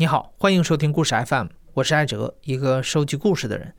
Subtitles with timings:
[0.00, 3.74] 你好，欢迎收听故事 FM，我是艾哲，一个收集故事的人。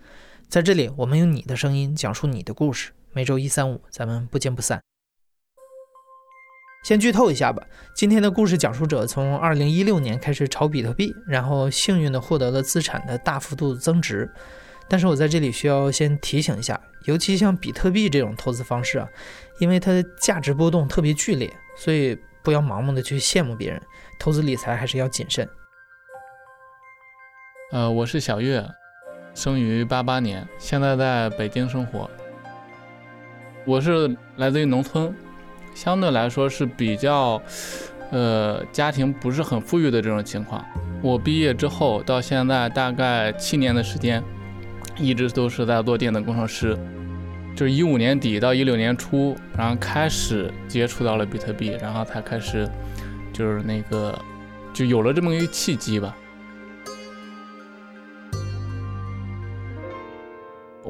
[0.47, 2.91] 在这里，我们用你的声音讲述你的故事。
[3.11, 4.79] 每周一、三、五，咱们不见不散。
[6.83, 7.65] 先剧透一下吧，
[7.95, 14.31] 今天的故事讲述者从二零一六年开始炒比特币，然后幸运的获得了资产的大幅度增值。
[14.87, 19.09] 但是我在这里需要先提醒一下，尤其像比特币这种投资方式啊，
[19.57, 23.81] 因为它的价值波动特别剧烈，所以不要盲目的去羡慕别人，
[24.19, 25.49] 投资理财还是要谨慎。
[27.71, 28.61] 呃，我是小月，
[29.33, 32.09] 生于八八年，现在在北京生活。
[33.65, 35.15] 我是来自于农村，
[35.73, 37.41] 相对来说是比较，
[38.11, 40.65] 呃，家庭不是很富裕的这种情况。
[41.01, 44.21] 我毕业之后到现在大概七年的时间，
[44.97, 46.77] 一直都是在做电子工程师。
[47.55, 52.67] 就是一五年底到一六年初，然后开始接触到了比特币，然后才开始，
[53.31, 54.13] 就是那个，
[54.73, 56.13] 就有了这么一个契机吧。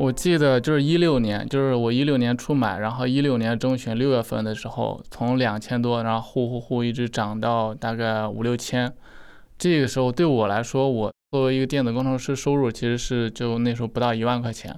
[0.02, 8.92] 我记得就是一六年，就是我一六年初买，然后一六年中旬六月份的时候，从两千多，然后呼呼呼一直涨到大概五六千。
[9.60, 14.76] 这个时候对我来说，我作为一个电子工程师，收入其实是就那时候不到一万块钱。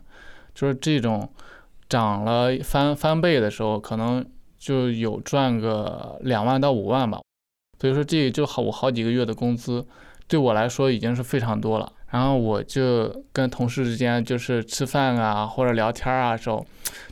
[0.54, 1.32] 就是这种
[1.88, 4.26] 涨了翻翻倍的时候，可能
[4.60, 7.22] 就有赚个两万到五万吧。
[7.80, 9.88] 所以说这就好我好几个月的工资，
[10.28, 11.90] 对我来说已经是非常多了。
[12.14, 16.64] 然后我就跟同事之间就是吃饭啊或者聊天啊时候，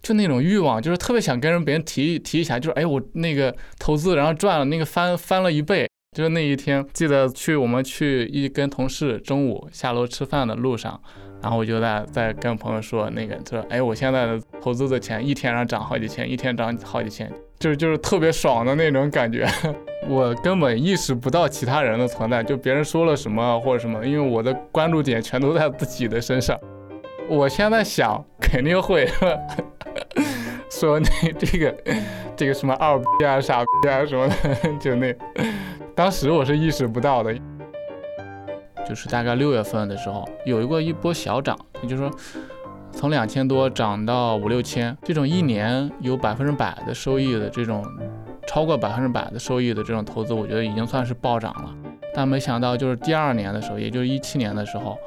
[0.04, 11.02] 就那种欲望，就是特别想跟人别人提提一下，就是哎我那个投资然后赚了那个翻翻了一倍，就是那一天记得去我们去一跟同事中午下楼吃饭的路上，
[11.42, 17.28] 然后我就在在跟朋友说那个，就说哎我现在的投资的钱一天上涨好几千，一天涨好几千。
[17.62, 19.48] 就是就是特别爽的那种感觉，
[20.10, 26.60] 我根本意识不到其他人的存在，就别人说了什么或者什么，因为我的关注点全都在自己的身上。
[27.30, 29.08] 我现在想肯定会
[30.72, 31.76] 说那这个
[32.36, 35.16] 这个什么二逼啊傻逼啊什么的，就那
[35.94, 37.32] 当时我是意识不到的。
[38.90, 42.12] 就是大概六月份的时候，有一个一波小涨，也就是说。
[42.94, 47.84] 从两千多涨到五六千，这种一年有百分之百的收益的这种，
[48.48, 51.74] 超过百分之百的收益的这种投资，我觉得已经算是暴涨了。
[52.14, 54.98] 但没想到就是第二年的时候，也就是一七年的时候，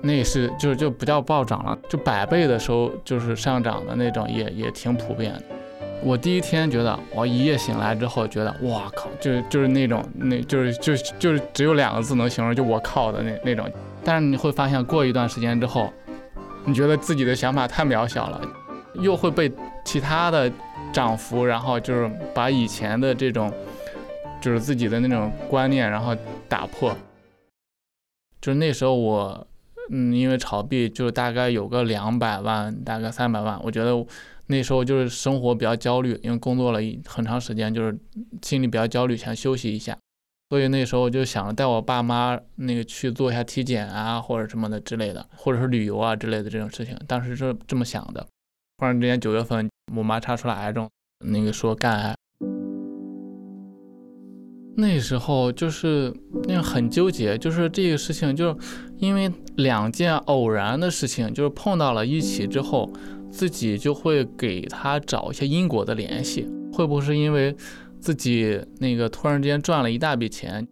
[0.00, 5.34] 那是就是就不叫暴涨了，就百倍的收就是上涨的那种，也也挺普遍。
[6.04, 13.68] 我第一天觉得，我一夜醒来之后觉得，哇靠，就是就是那种，那就是就就是只有两个字能形容，就我靠的那那种。
[14.04, 15.92] 但是你会发现，过一段时间之后。
[16.64, 18.40] 你觉得自己的想法太渺小了，
[18.94, 19.50] 又会被
[19.84, 20.50] 其他的
[20.92, 23.52] 涨幅，然后就是把以前的这种，
[24.40, 26.16] 就是自己的那种观念，然后
[26.48, 26.96] 打破。
[28.40, 29.46] 就是那时候我，
[29.90, 33.60] 嗯，因为炒币就大概有个两百万，大概三百万。
[33.62, 34.04] 我觉得
[34.46, 37.98] 那时候就是生活比较焦虑，因为工作了很长时间，就是
[38.42, 39.96] 心里比较焦虑，想休息一下。
[40.52, 46.94] 所以那时候我就想着带我爸妈那个去做一下体检啊，或者什么的之类的，或者是旅游啊之类的这种事情。
[47.08, 48.26] 当时是这么想的。
[48.76, 50.86] 忽然之间九月份，我妈查出来癌症，
[51.24, 52.14] 那个说肝癌。
[54.76, 56.12] 那时候就是
[56.46, 58.56] 那个很纠结，就是这个事情，就是
[58.98, 62.92] 因为两件偶然的事情，就是碰到了一起之后，
[63.30, 67.56] 自己就会给他找一些因果的联系，会不会是因为？
[68.02, 70.66] 自己那个突然之间赚了一大笔钱，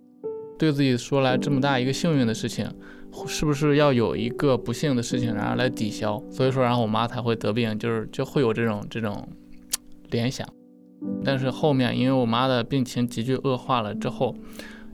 [0.58, 2.68] 对自己说来这么大一个幸运的事情，
[3.28, 6.20] 是不是要有一个不幸的事情然后来抵消？
[6.28, 9.28] 所以说，然后我妈才会得病，就是就会有这种这种
[10.10, 10.44] 联想。
[11.24, 14.34] 但是后面因为我妈的病情急剧恶化了之后，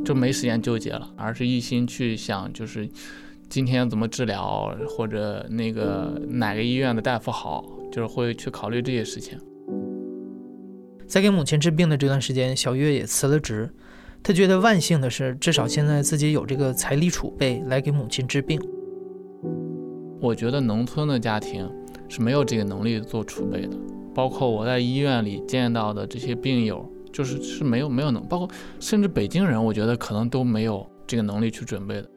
[0.04, 2.86] 就没时间纠结了，而是一心去想就是
[3.48, 9.38] 今天怎么治疗，或者那个哪个医院的大夫好，就是会去考虑这些事情。
[11.06, 13.70] 在给母亲治病的这段时间，小月也辞了职。
[14.22, 18.60] 她觉得万幸的是，至少现在自己有这个财力储备来给母亲治病。
[20.20, 21.70] 我觉得农村的家庭
[22.08, 23.76] 是没有这个能力做储备的，
[24.14, 28.48] 包括我在医院里见到的这些病友，就是是没有没有能，包括
[28.80, 32.10] 甚至北京人，我觉得可能都没有这个能力去准备的。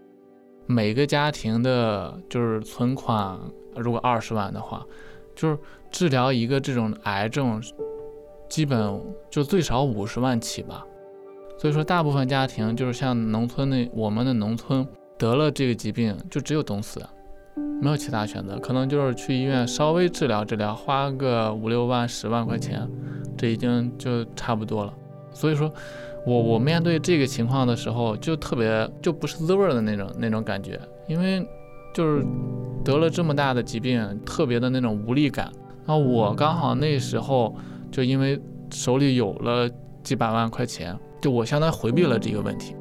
[0.65, 3.37] 每个家庭的就是存款，
[3.75, 4.83] 如果二十万的话，
[5.35, 5.59] 就是
[5.91, 7.61] 治疗一个这种癌症。
[8.49, 8.99] 基本
[9.29, 10.83] 就最少五十万起吧，
[11.57, 14.85] 所以说大部分家庭就是像农村那我们的农村
[15.17, 16.99] 得了这个疾病就只有等死，
[17.81, 22.89] 没有其他选择，可能就是去医院稍微治疗治疗，花个五六万十万块钱，
[23.37, 24.93] 这已经就差不多了。
[25.31, 25.71] 所以说，
[26.25, 31.45] 我我面对这个情况的时候，就特别就不是滋味的那种那种感觉，因为
[31.93, 32.25] 就是
[32.83, 35.51] 得了这么大的疾病，特别的那种无力感。
[35.85, 37.55] 那我刚好那时候
[37.91, 38.41] 就因为
[38.71, 39.69] 手里有了
[40.03, 42.75] 几百万块钱，就我相当于回避了这个问题。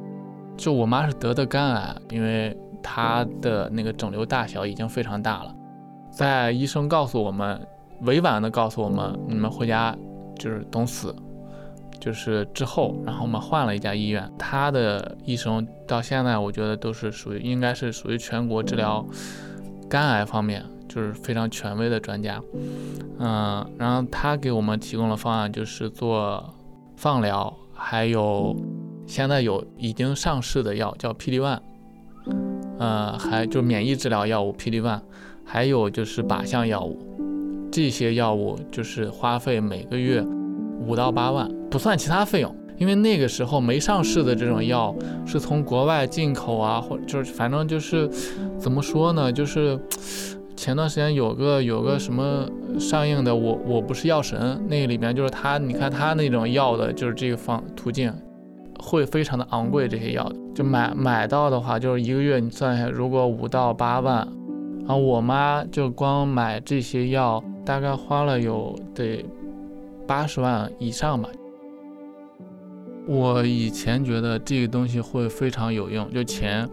[0.57, 5.55] 就我妈是得的肝癌，因为她的那个肿瘤大小已经非常大了，
[6.11, 7.59] 在医生告诉我们，
[8.01, 9.95] 委婉的告诉我们，你们回家
[10.37, 11.15] 就是等死。
[11.99, 19.05] 就是之后，然后我们换了一家医院，他的医生到现在我觉得都是属于应该是属于全国治疗
[19.89, 22.41] 肝癌方面就是非常权威的专家。
[23.19, 26.43] 嗯，然后他给我们提供了方案，就是做
[26.97, 28.53] 放疗，还有
[29.07, 31.59] 现在有已经上市的药叫 PD one，
[32.77, 34.99] 呃，还就免疫治疗药物 PD-1，
[35.45, 36.99] 还有就是靶向药物，
[37.71, 40.25] 这些药物就是花费每个月。
[40.81, 44.95] 五到八万不算其他费用，因为那个时候没上市的这种药
[45.25, 48.07] 是从国外进口啊，或就是反正就是
[48.57, 49.77] 怎么说呢，就是
[50.59, 52.45] 前段时间有个有个什么
[52.77, 58.13] 上映的，我我不是药神，那个里面就是他，你看他那种药的，就是这个方途径
[58.77, 64.27] 会非常的昂贵，这些药就买买到的话，就是一个月你算一下，如果五到八万，
[64.79, 69.25] 然后我妈就光买这些药大概花了有得。
[70.05, 71.29] 八十万以上吧。
[73.07, 76.67] 我以前觉得这个东西会非常有用，就钱，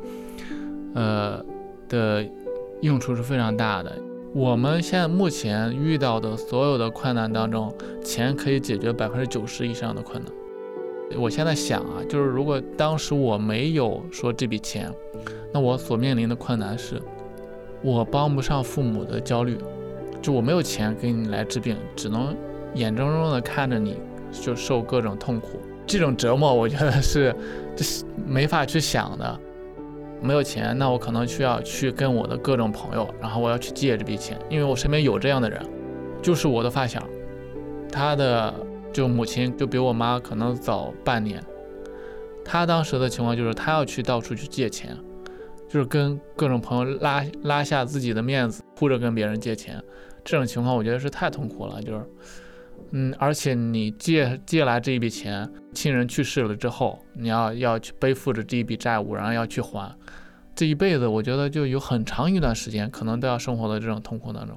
[0.95, 1.45] 呃
[1.87, 2.25] 的
[2.81, 3.93] 用处是非常大的。
[4.33, 7.73] 我们现在目前遇到的所有的困难当中，
[8.05, 10.33] 钱可以解决百分之九十以上的困难。
[11.19, 14.93] 我现在想啊，就是如果当时我没有说这笔钱，
[15.53, 17.01] 那我所面临的困难是，
[17.83, 19.57] 我帮不上父母的焦虑，
[20.21, 22.37] 就我没有钱给你来治病，只能。
[22.75, 23.97] 眼睁睁的看着你
[24.31, 27.35] 就受各种痛苦，这种折磨，我觉得是
[27.75, 29.41] 这是没法去想的。
[30.21, 35.61] 没有钱，那我可能需要去跟我的各种朋友，然后我要去借这笔钱，因为我身边有这样的人，
[36.23, 37.03] 就是我的发小，
[37.93, 38.53] 他的
[38.93, 41.43] 就母亲就比我妈可能早半年，
[42.45, 44.97] 他当时的情况就是他要去到处去借钱，
[45.69, 49.83] 就是跟各种朋友拉拉下自己的面子，哭着跟别人借钱，
[50.25, 52.05] 这种情况我觉得是太痛苦了，就是。
[52.93, 59.95] 嗯，而且你借借来这一笔钱，亲人去世了之后，你要要去背负着这一笔债务，然后要去还，
[60.55, 64.57] 这一辈子我觉得就有很长一段时间，可能都要生活在这种痛苦当中。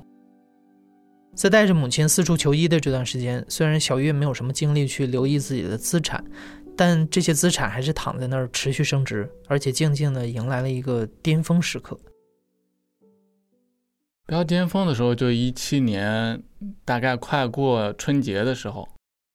[1.35, 6.23] 在带着母亲四处求医的这段时间，虽然小月没有什么精力去留意自己的资产，
[6.75, 11.97] 但这些资产还是躺在那儿持续升值，而且静静的迎来了一个巅峰时刻。
[14.29, 16.39] 比较巅峰的时候，就一七年，
[16.85, 18.87] 大概快过春节的时候，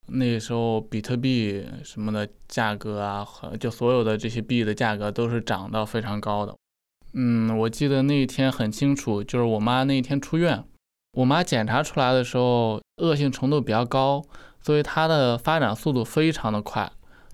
[0.06, 6.54] 那时候比特币什么的价格啊，和就所有的这些币的价格都是涨到非常高的。
[7.12, 10.62] 嗯，我记得那一天很清楚，就是我妈那一天出院，
[11.14, 14.22] 我妈检查出来的时候恶性程度比较高，
[14.62, 16.88] 所以她的发展速度非常的快。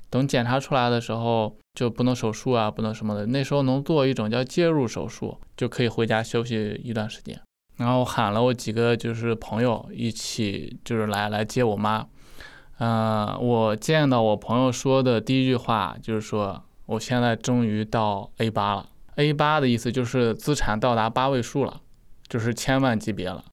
[0.09, 7.39] 等检查出来的时候就不能手术啊，不能什么的，那时候能做一种叫介入手术，就可以回家休息一段时间。
[7.81, 12.07] 然后喊了我几个就是朋友一起就是来来接我妈，
[12.79, 21.81] 嗯，我见到我朋友说的第一句话就是说我现在终于到 A 八了，A 八的意思就是资产到达八位数了，
[22.29, 23.47] 就是千万级别了。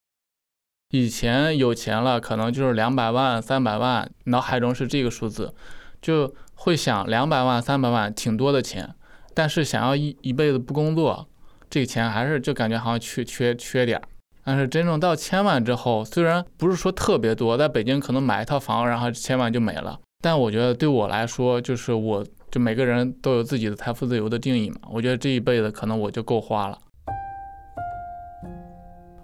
[0.90, 5.54] 以前有钱了可能就是两百万、三百万，脑海中是这个数字，
[6.02, 8.94] 就会想两百万、三百万挺多的钱，
[9.34, 11.30] 但是想要一一辈子不工作，
[11.70, 14.04] 这个钱还是就感觉好像缺缺缺点儿。
[14.50, 20.00] 但是真正到千万之后，虽然不是说特别多，在北京可能买一套房，然后千万就没了。
[20.24, 24.78] 但我觉得对我来说，就是我就每个人都有自己的财富自由的定义嘛。
[24.90, 26.80] 我觉得这一辈子可能我就够花了。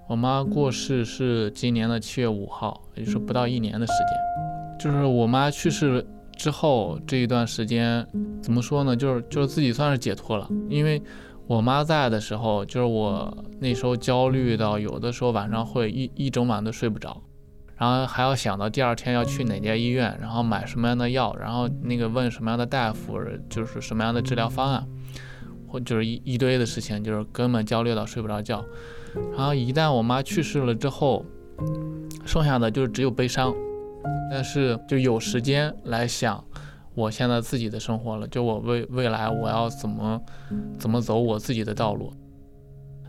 [0.09, 4.77] 我妈过世是今年的七月五号，也就是不到一年的时间。
[4.77, 8.05] 就是我妈去世之后这一段时间，
[8.41, 8.93] 怎么说呢？
[8.93, 11.01] 就是就是自己算是解脱了，因为。
[11.45, 17.21] 我妈在的时候，就是我那时候焦虑到有的时候晚上会一一整晚都睡不着，
[17.75, 23.19] 然后还要想到第二天要去哪家医院，然后买什么样的药，然后那个问什么样的大夫，
[23.49, 24.87] 就是什么样的治疗方案，
[25.67, 28.63] 或就是一一堆的事情，就是根本焦虑到睡不着觉。
[29.35, 31.25] 然后一旦我妈去世了之后，
[32.25, 33.53] 剩下的就是只有悲伤，
[34.31, 36.43] 但是就有时间来想。
[36.95, 40.21] 我现在自己的生活了，就我未未来我要怎么
[40.77, 42.13] 怎么走我自己的道路。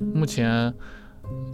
[0.00, 0.72] 目前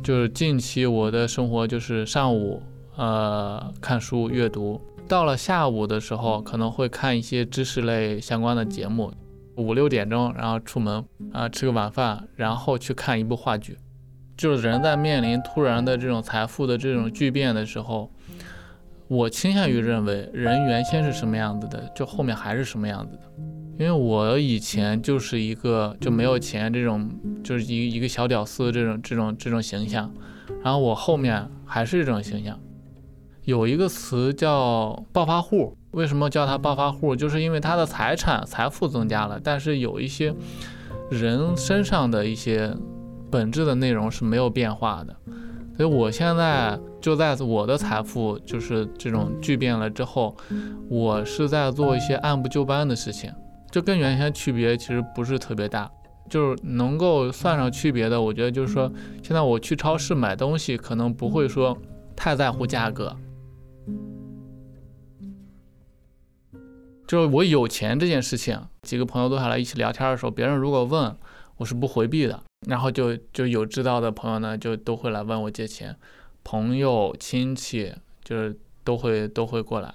[0.03, 2.63] 就是近期我的生活就是上午
[2.97, 9.13] 呃看书阅读，到了下午的时候，可能会看一些知识类相关的节目，
[9.57, 13.77] 五六点钟，然后出门啊吃个晚饭，然后去看一部话剧。
[14.37, 18.11] 就是人在面临突然的这种财富的这种巨变的时候，
[19.11, 23.23] 我倾向于认为人原先是什么样子的，就后面还是什么样子的。
[23.77, 27.11] 因为我以前就是一个就没有钱这种，
[27.43, 30.09] 就是一一个小屌丝这种这种这种形象，
[30.63, 32.57] 然后我后面还是这种形象。
[33.47, 37.17] 有一个词叫暴发户，为什么叫他暴发户？
[37.17, 40.33] 就是因为他的财产财富增加了，但是有一些
[41.11, 42.73] 人身上的一些
[43.29, 45.17] 本质的内容是没有变化的。
[45.77, 50.37] 所以我现在就在我的财富就是这种巨变了之后，
[50.89, 53.33] 我是在做一些按部就班的事情。
[53.71, 55.91] 就跟原先区别其实不是特别大，
[56.29, 58.91] 就是能够算上区别的，我觉得就是说，
[59.23, 61.77] 现在我去超市买东西，可能不会说
[62.17, 63.17] 太在乎价格。
[67.07, 71.17] 就是我有钱这件事情，几个朋友坐下来一起聊天的时候，别人如果问，
[71.57, 72.43] 我是不回避的。
[72.69, 75.97] 然后就就有知道的朋友呢，就都会来问我借钱，
[76.45, 77.93] 朋友亲戚
[78.25, 79.95] 就是都会都会过来。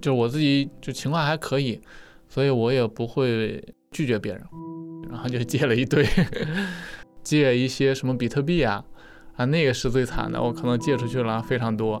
[0.00, 1.80] 就我自己就情况还可以，
[2.28, 4.42] 所以我也不会拒绝别人，
[5.10, 6.06] 然后就借了一堆，
[7.24, 8.84] 借一些什么比特币啊，
[9.34, 12.00] 啊那个是最惨的，我可能借出去了非常多，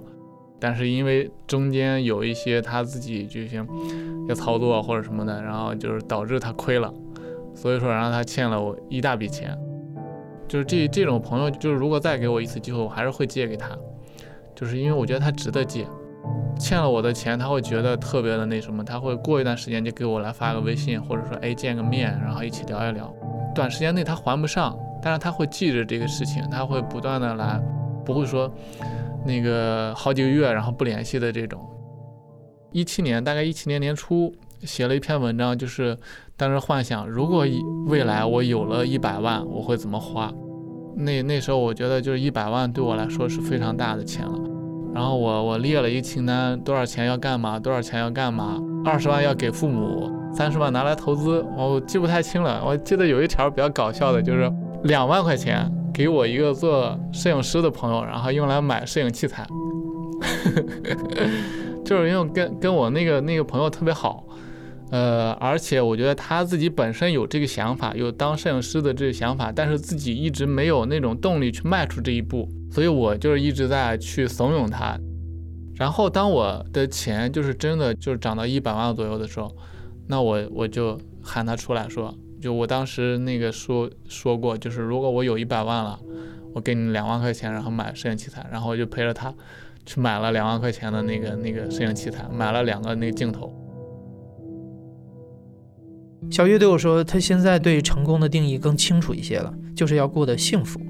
[0.60, 3.66] 但是因为中间有一些他自己就行
[4.28, 6.94] 要操作或者什么的，然后就是导致他亏了，
[7.52, 9.58] 所以说然后他欠了我一大笔钱，
[10.48, 13.76] 就是这这种朋友，就是如果再给我一次机会，我还是会借给他，
[14.54, 15.86] 就是因为我觉得他值得借。
[16.58, 23.14] 欠了我的钱，他会觉得特别的那什么，他会过一段时间就给我来发个微信，或者说哎见个面，然后一起聊一聊。
[23.54, 27.60] 短时间内他还不上，但是他会记着这个事情，他会不断的来，
[28.04, 28.52] 不会说
[29.24, 31.60] 那个好几个月然后不联系的这种。
[32.72, 35.96] 一七年大概一七年年初写了一篇文章，就是
[36.36, 37.46] 当时幻想如果
[37.86, 40.32] 未来我有了一百万，我会怎么花。
[40.96, 44.38] 那那时候我觉得就是一百万对我来说是非常大的钱了。
[44.92, 52.60] 然后我我列了一个清单，多少钱要干嘛，多少钱要干嘛，二十万要给父母，三十万拿来投资，我记不太清了。
[52.66, 54.50] 我记得有一条比较搞笑的，就是
[54.84, 59.46] 两万块钱给我一个做摄影师的朋友，然后用来买摄影器材，
[61.84, 64.24] 就是因为跟跟我那个那个朋友特别好。
[64.90, 74.98] 呃，而且我觉得他自己本身有这个想法，有当摄影师的这个想法，但是自己一直没有那种动力去迈出这一步，所以我就是一直在去怂恿他。
[75.76, 79.54] 然后当我的钱就是真的就是涨到一百万左右的时候，
[80.06, 86.00] 那我我就喊他出来说，就我当时那个说说过，就是如果我有一百万了，
[86.54, 89.34] 我给你两万块钱，然后买摄影器材，然后我就陪着他
[89.84, 93.52] 去买了两万块钱的那个那个摄影器材，买了两个那个镜头。
[96.30, 100.80] 小月对我说：“他现在对成功的定义更清楚一些了，就是要过得幸福，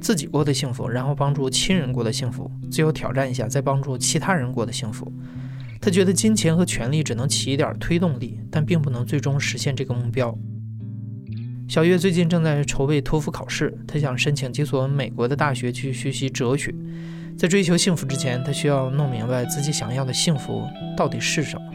[0.00, 5.12] 自己过得幸福，然后帮助亲人过得幸福，最后挑战一下，再帮助其他人过得幸福。
[5.80, 10.36] 他觉得金钱和权力只能起一点推动力，但并不能最终实现这个目标。”
[11.68, 16.74] 小月最近正在筹备托福考试，他想申请几所美国的大学去学习哲学。
[17.36, 20.62] 在追求幸福之前，他需要弄明白自己想要的幸福
[20.96, 21.65] 到底是什么。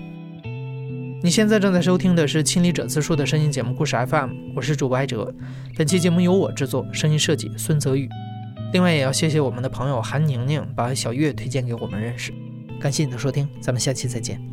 [1.23, 5.31] 你现在正在收听的是《亲历者自述》的声音节目故事 FM，我是主播艾哲。
[5.77, 8.09] 本期节目由我制作，声音设计孙泽宇。
[8.73, 12.33] 另外，也要谢谢我们的朋友韩宁宁把小月推荐给我们认识。
[12.79, 14.50] 感谢你的收听，咱们下期再见。